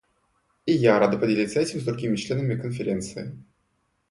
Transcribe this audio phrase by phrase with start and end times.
[0.65, 3.37] И я рада поделиться этим с другими членами Конференции.